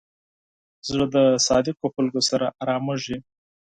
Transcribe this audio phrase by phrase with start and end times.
[0.87, 1.17] زړه د
[1.47, 3.17] صادقو خلکو سره آرامېږي.